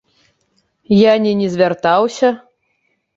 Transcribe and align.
Я 0.99 1.11
не 1.25 1.33
не 1.41 1.47
звяртаўся. 1.57 2.27